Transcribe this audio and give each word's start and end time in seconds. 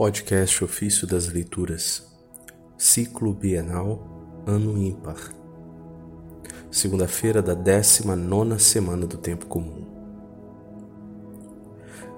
Podcast 0.00 0.64
Ofício 0.64 1.06
das 1.06 1.28
Leituras, 1.28 2.10
Ciclo 2.78 3.34
Bienal, 3.34 4.02
Ano 4.46 4.78
Ímpar. 4.78 5.18
Segunda-feira 6.70 7.42
da 7.42 7.52
19 7.52 8.58
semana 8.58 9.06
do 9.06 9.18
Tempo 9.18 9.44
Comum. 9.44 9.84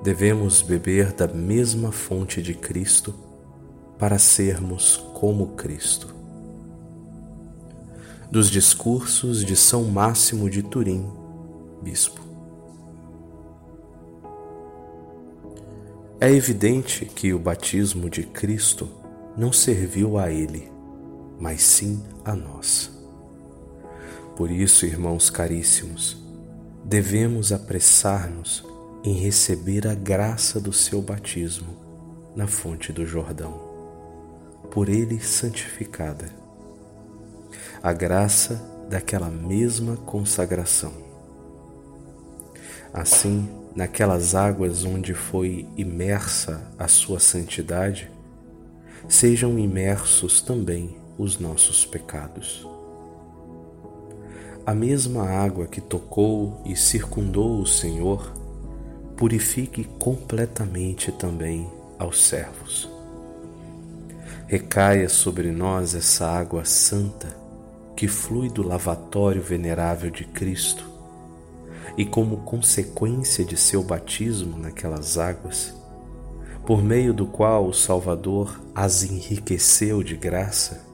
Devemos 0.00 0.62
beber 0.62 1.12
da 1.12 1.26
mesma 1.26 1.90
fonte 1.90 2.40
de 2.40 2.54
Cristo 2.54 3.12
para 3.98 4.16
sermos 4.16 4.98
como 5.14 5.56
Cristo. 5.56 6.14
Dos 8.30 8.48
discursos 8.48 9.44
de 9.44 9.56
São 9.56 9.82
Máximo 9.86 10.48
de 10.48 10.62
Turim, 10.62 11.04
Bispo. 11.82 12.31
É 16.22 16.30
evidente 16.30 17.04
que 17.04 17.34
o 17.34 17.38
batismo 17.40 18.08
de 18.08 18.22
Cristo 18.22 18.88
não 19.36 19.52
serviu 19.52 20.16
a 20.16 20.30
Ele, 20.30 20.70
mas 21.36 21.62
sim 21.62 22.00
a 22.24 22.32
nós. 22.32 22.92
Por 24.36 24.48
isso, 24.48 24.86
irmãos 24.86 25.30
caríssimos, 25.30 26.16
devemos 26.84 27.50
apressar-nos 27.50 28.64
em 29.02 29.14
receber 29.14 29.84
a 29.88 29.96
graça 29.96 30.60
do 30.60 30.72
seu 30.72 31.02
batismo 31.02 31.76
na 32.36 32.46
fonte 32.46 32.92
do 32.92 33.04
Jordão, 33.04 33.60
por 34.70 34.88
Ele 34.88 35.18
santificada. 35.18 36.30
A 37.82 37.92
graça 37.92 38.62
daquela 38.88 39.28
mesma 39.28 39.96
consagração. 39.96 40.92
Assim, 42.94 43.61
naquelas 43.74 44.34
águas 44.34 44.84
onde 44.84 45.14
foi 45.14 45.66
imersa 45.76 46.62
a 46.78 46.86
sua 46.88 47.18
santidade, 47.18 48.10
sejam 49.08 49.58
imersos 49.58 50.40
também 50.40 50.96
os 51.18 51.38
nossos 51.38 51.84
pecados. 51.84 52.66
A 54.64 54.74
mesma 54.74 55.28
água 55.28 55.66
que 55.66 55.80
tocou 55.80 56.62
e 56.64 56.76
circundou 56.76 57.60
o 57.60 57.66
Senhor, 57.66 58.32
purifique 59.16 59.84
completamente 59.98 61.10
também 61.10 61.68
aos 61.98 62.24
servos. 62.24 62.88
Recaia 64.46 65.08
sobre 65.08 65.50
nós 65.50 65.94
essa 65.94 66.26
água 66.26 66.64
santa 66.64 67.28
que 67.96 68.06
flui 68.06 68.48
do 68.48 68.62
lavatório 68.62 69.42
venerável 69.42 70.10
de 70.10 70.24
Cristo 70.24 70.91
e 71.96 72.04
como 72.04 72.38
consequência 72.38 73.44
de 73.44 73.56
seu 73.56 73.82
batismo 73.82 74.58
naquelas 74.58 75.18
águas, 75.18 75.74
por 76.66 76.82
meio 76.82 77.12
do 77.12 77.26
qual 77.26 77.66
o 77.66 77.74
Salvador 77.74 78.60
as 78.74 79.02
enriqueceu 79.02 80.02
de 80.02 80.16
graça, 80.16 80.86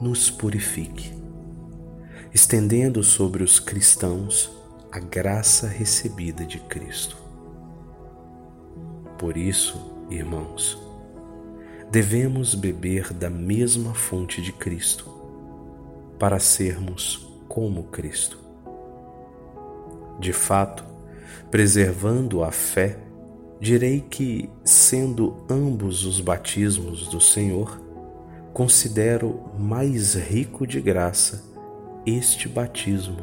nos 0.00 0.30
purifique, 0.30 1.12
estendendo 2.32 3.02
sobre 3.02 3.42
os 3.42 3.60
cristãos 3.60 4.50
a 4.90 4.98
graça 4.98 5.66
recebida 5.66 6.44
de 6.44 6.58
Cristo. 6.60 7.16
Por 9.18 9.36
isso, 9.36 10.06
irmãos, 10.10 10.78
devemos 11.90 12.54
beber 12.54 13.12
da 13.12 13.30
mesma 13.30 13.94
fonte 13.94 14.42
de 14.42 14.52
Cristo, 14.52 15.08
para 16.18 16.38
sermos 16.38 17.28
como 17.48 17.84
Cristo. 17.84 18.43
De 20.24 20.32
fato, 20.32 20.82
preservando 21.50 22.42
a 22.42 22.50
fé, 22.50 22.96
direi 23.60 24.00
que, 24.00 24.48
sendo 24.64 25.44
ambos 25.50 26.06
os 26.06 26.18
batismos 26.18 27.08
do 27.08 27.20
Senhor, 27.20 27.78
considero 28.50 29.38
mais 29.58 30.14
rico 30.14 30.66
de 30.66 30.80
graça 30.80 31.44
este 32.06 32.48
batismo 32.48 33.18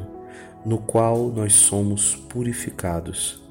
no 0.64 0.78
qual 0.78 1.26
nós 1.26 1.54
somos 1.54 2.14
purificados 2.14 3.42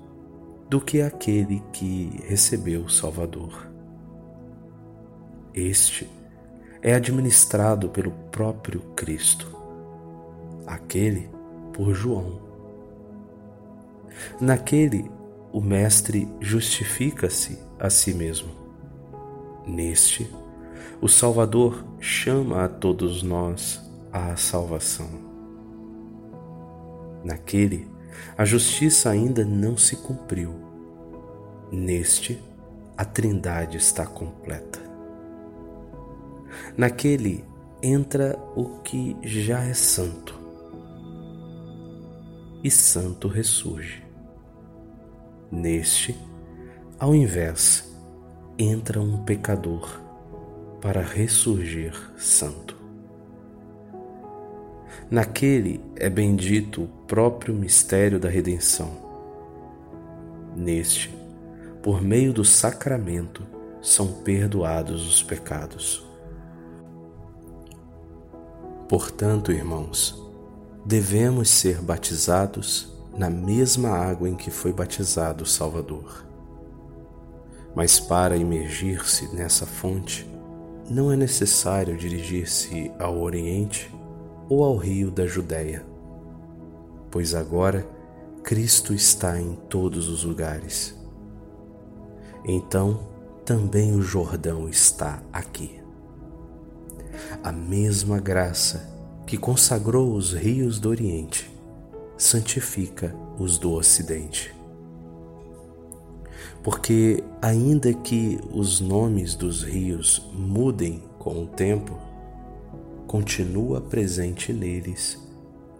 do 0.69 0.79
que 0.79 1.01
aquele 1.01 1.61
que 1.73 2.21
recebeu 2.29 2.83
o 2.83 2.89
Salvador. 2.89 3.69
Este 5.53 6.09
é 6.81 6.93
administrado 6.93 7.89
pelo 7.89 8.11
próprio 8.31 8.79
Cristo, 8.95 9.53
aquele 10.65 11.29
por 11.73 11.93
João 11.93 12.50
Naquele, 14.39 15.09
o 15.51 15.61
Mestre 15.61 16.27
justifica-se 16.39 17.59
a 17.79 17.89
si 17.89 18.13
mesmo. 18.13 18.49
Neste, 19.65 20.29
o 21.01 21.07
Salvador 21.07 21.83
chama 21.99 22.63
a 22.63 22.67
todos 22.67 23.23
nós 23.23 23.81
à 24.11 24.35
salvação. 24.35 25.09
Naquele, 27.23 27.87
a 28.37 28.45
justiça 28.45 29.09
ainda 29.09 29.45
não 29.45 29.77
se 29.77 29.95
cumpriu. 29.95 30.53
Neste, 31.71 32.41
a 32.97 33.05
Trindade 33.05 33.77
está 33.77 34.05
completa. 34.05 34.79
Naquele 36.77 37.43
entra 37.81 38.37
o 38.55 38.79
que 38.79 39.15
já 39.23 39.63
é 39.63 39.73
santo, 39.73 40.39
e 42.63 42.69
santo 42.69 43.27
ressurge. 43.27 44.03
Neste, 45.51 46.15
ao 46.99 47.13
invés, 47.13 47.91
entra 48.57 49.01
um 49.01 49.23
pecador 49.23 49.99
para 50.81 51.01
ressurgir 51.01 51.93
santo. 52.17 52.75
Naquele 55.09 55.83
é 55.95 56.09
bendito 56.09 56.83
o 56.83 56.87
próprio 56.87 57.53
mistério 57.53 58.19
da 58.19 58.29
redenção. 58.29 58.91
Neste, 60.55 61.13
por 61.81 62.01
meio 62.01 62.31
do 62.31 62.45
sacramento, 62.45 63.45
são 63.81 64.07
perdoados 64.21 65.07
os 65.07 65.23
pecados. 65.23 66.05
Portanto, 68.87 69.51
irmãos, 69.51 70.21
devemos 70.85 71.49
ser 71.49 71.81
batizados 71.81 72.91
na 73.17 73.29
mesma 73.29 73.89
água 73.89 74.29
em 74.29 74.35
que 74.35 74.49
foi 74.49 74.73
batizado 74.73 75.43
o 75.43 75.47
Salvador. 75.47 76.25
Mas 77.75 77.99
para 77.99 78.35
imergir-se 78.35 79.33
nessa 79.33 79.65
fonte, 79.65 80.29
não 80.89 81.11
é 81.11 81.15
necessário 81.15 81.95
dirigir-se 81.95 82.91
ao 82.99 83.19
Oriente 83.19 83.93
ou 84.49 84.63
ao 84.63 84.75
rio 84.75 85.09
da 85.09 85.25
Judéia, 85.25 85.85
pois 87.09 87.33
agora 87.33 87.87
Cristo 88.43 88.93
está 88.93 89.39
em 89.39 89.55
todos 89.69 90.09
os 90.09 90.23
lugares. 90.23 90.97
Então 92.43 93.07
também 93.45 93.95
o 93.95 94.01
Jordão 94.01 94.67
está 94.67 95.21
aqui. 95.31 95.79
A 97.43 97.51
mesma 97.51 98.19
graça 98.19 98.90
que 99.31 99.37
consagrou 99.37 100.13
os 100.13 100.33
rios 100.33 100.77
do 100.77 100.89
Oriente 100.89 101.49
santifica 102.17 103.15
os 103.39 103.57
do 103.57 103.71
Ocidente. 103.71 104.53
Porque, 106.61 107.23
ainda 107.41 107.93
que 107.93 108.37
os 108.53 108.81
nomes 108.81 109.33
dos 109.33 109.63
rios 109.63 110.29
mudem 110.33 111.01
com 111.17 111.43
o 111.43 111.47
tempo, 111.47 111.97
continua 113.07 113.79
presente 113.79 114.51
neles 114.51 115.17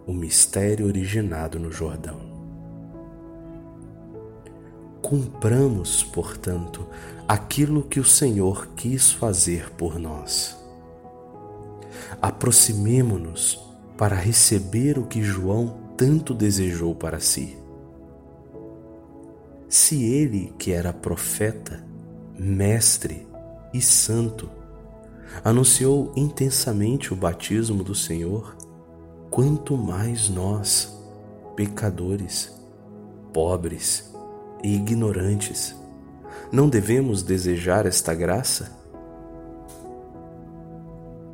o 0.06 0.14
mistério 0.14 0.86
originado 0.86 1.58
no 1.58 1.70
Jordão. 1.70 2.20
Cumpramos, 5.02 6.02
portanto, 6.02 6.86
aquilo 7.28 7.82
que 7.82 8.00
o 8.00 8.04
Senhor 8.04 8.68
quis 8.68 9.12
fazer 9.12 9.68
por 9.72 9.98
nós. 9.98 10.61
Aproximemo-nos 12.22 13.60
para 13.98 14.14
receber 14.14 14.96
o 14.96 15.06
que 15.06 15.20
João 15.20 15.76
tanto 15.96 16.32
desejou 16.32 16.94
para 16.94 17.18
si. 17.18 17.58
Se 19.68 20.04
ele, 20.04 20.54
que 20.56 20.70
era 20.70 20.92
profeta, 20.92 21.84
mestre 22.38 23.26
e 23.74 23.80
santo, 23.80 24.48
anunciou 25.42 26.12
intensamente 26.14 27.12
o 27.12 27.16
batismo 27.16 27.82
do 27.82 27.94
Senhor, 27.94 28.56
quanto 29.30 29.76
mais 29.76 30.28
nós, 30.28 30.96
pecadores, 31.56 32.52
pobres 33.32 34.12
e 34.62 34.76
ignorantes, 34.76 35.74
não 36.52 36.68
devemos 36.68 37.22
desejar 37.22 37.86
esta 37.86 38.14
graça? 38.14 38.81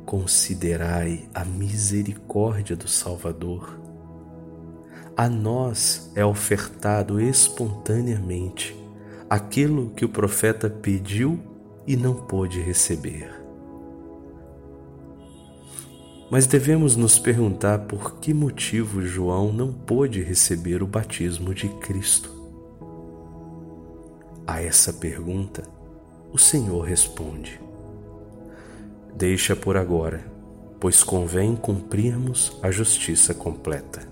Considerai 0.09 1.29
a 1.35 1.45
misericórdia 1.45 2.75
do 2.75 2.87
Salvador 2.87 3.79
a 5.15 5.29
nós 5.29 6.11
é 6.15 6.25
ofertado 6.25 7.21
espontaneamente 7.21 8.75
aquilo 9.29 9.91
que 9.91 10.03
o 10.03 10.09
profeta 10.09 10.67
pediu 10.67 11.39
e 11.85 11.95
não 11.95 12.15
pôde 12.15 12.59
receber. 12.59 13.29
Mas 16.31 16.47
devemos 16.47 16.95
nos 16.95 17.19
perguntar 17.19 17.77
por 17.79 18.15
que 18.15 18.33
motivo 18.33 19.03
João 19.03 19.53
não 19.53 19.71
pôde 19.71 20.23
receber 20.23 20.81
o 20.81 20.87
batismo 20.87 21.53
de 21.53 21.69
Cristo. 21.69 22.33
A 24.47 24.59
essa 24.59 24.91
pergunta, 24.91 25.61
o 26.33 26.37
Senhor 26.39 26.81
responde: 26.81 27.68
Deixa 29.15 29.55
por 29.55 29.75
agora, 29.75 30.23
pois 30.79 31.03
convém 31.03 31.55
cumprirmos 31.55 32.57
a 32.61 32.71
justiça 32.71 33.33
completa. 33.33 34.07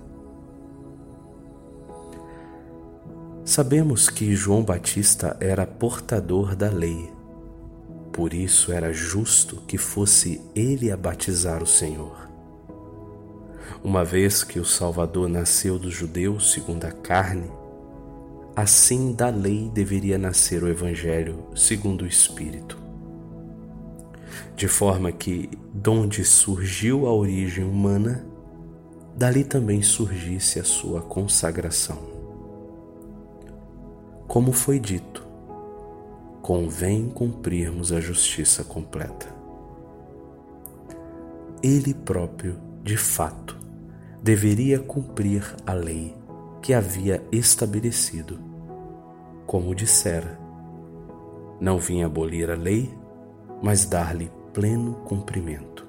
Sabemos 3.45 4.09
que 4.09 4.35
João 4.35 4.61
Batista 4.61 5.37
era 5.39 5.65
portador 5.65 6.53
da 6.53 6.69
lei, 6.69 7.09
por 8.11 8.33
isso 8.33 8.73
era 8.73 8.91
justo 8.91 9.61
que 9.67 9.77
fosse 9.77 10.41
ele 10.53 10.91
a 10.91 10.97
batizar 10.97 11.63
o 11.63 11.67
Senhor. 11.67 12.27
Uma 13.83 14.03
vez 14.03 14.43
que 14.43 14.59
o 14.59 14.65
Salvador 14.65 15.29
nasceu 15.29 15.79
dos 15.79 15.93
judeus 15.93 16.51
segundo 16.51 16.83
a 16.83 16.91
carne, 16.91 17.49
assim 18.55 19.13
da 19.13 19.29
lei 19.29 19.69
deveria 19.73 20.17
nascer 20.17 20.63
o 20.63 20.67
Evangelho 20.67 21.45
segundo 21.55 22.01
o 22.01 22.07
Espírito. 22.07 22.86
De 24.55 24.67
forma 24.67 25.11
que, 25.11 25.49
donde 25.73 26.23
surgiu 26.23 27.07
a 27.07 27.13
origem 27.13 27.63
humana, 27.63 28.25
dali 29.15 29.43
também 29.43 29.81
surgisse 29.81 30.59
a 30.59 30.63
sua 30.63 31.01
consagração. 31.01 31.97
Como 34.27 34.51
foi 34.51 34.79
dito, 34.79 35.25
convém 36.41 37.09
cumprirmos 37.09 37.91
a 37.91 37.99
justiça 37.99 38.63
completa. 38.63 39.27
Ele 41.63 41.93
próprio, 41.93 42.57
de 42.83 42.95
fato, 42.95 43.57
deveria 44.21 44.79
cumprir 44.79 45.43
a 45.65 45.73
lei 45.73 46.15
que 46.61 46.73
havia 46.73 47.23
estabelecido, 47.31 48.39
como 49.45 49.73
dissera. 49.73 50.37
Não 51.59 51.79
vim 51.79 52.03
abolir 52.03 52.51
a 52.51 52.55
lei, 52.55 52.93
mas 53.61 53.85
dar-lhe 53.85 54.31
pleno 54.53 54.93
cumprimento. 55.05 55.86